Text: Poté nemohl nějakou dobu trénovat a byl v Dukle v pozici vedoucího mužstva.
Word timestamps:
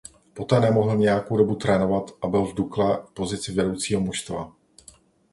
Poté 0.33 0.59
nemohl 0.59 0.95
nějakou 0.97 1.37
dobu 1.37 1.55
trénovat 1.55 2.11
a 2.21 2.27
byl 2.27 2.45
v 2.45 2.53
Dukle 2.55 3.03
v 3.05 3.11
pozici 3.13 3.53
vedoucího 3.53 4.01
mužstva. 4.01 4.53